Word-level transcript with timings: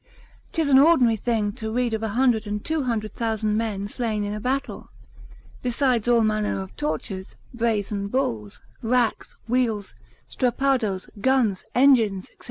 'Tis 0.53 0.67
an 0.67 0.79
ordinary 0.79 1.15
thing 1.15 1.51
to 1.51 1.71
read 1.71 1.93
of 1.93 2.01
a 2.01 2.07
hundred 2.17 2.47
and 2.47 2.65
two 2.65 2.81
hundred 2.85 3.13
thousand 3.13 3.55
men 3.55 3.87
slain 3.87 4.23
in 4.23 4.33
a 4.33 4.39
battle. 4.39 4.89
Besides 5.61 6.07
all 6.07 6.21
manner 6.23 6.59
of 6.59 6.75
tortures, 6.75 7.35
brazen 7.53 8.07
bulls, 8.07 8.61
racks, 8.81 9.37
wheels, 9.47 9.93
strappadoes, 10.27 11.07
guns, 11.21 11.65
engines, 11.75 12.29
&c. 12.29 12.33